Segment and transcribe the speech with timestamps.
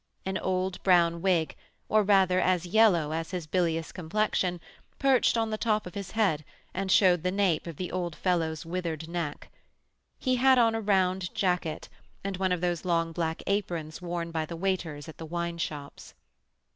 [0.25, 1.55] An old brown wig,
[1.87, 4.59] or, rather, as yellow as his bilious complexion,
[4.97, 6.43] perched on the top of his head,
[6.87, 9.51] showed the nape of the old fellow's withered neck.
[10.17, 11.87] He had on a round jacket,
[12.23, 16.15] and one of those long black aprons worn by the waiters at the wine shops.